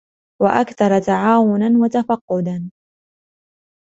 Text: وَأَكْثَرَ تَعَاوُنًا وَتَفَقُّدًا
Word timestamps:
وَأَكْثَرَ 0.41 0.99
تَعَاوُنًا 0.99 1.69
وَتَفَقُّدًا 1.79 2.71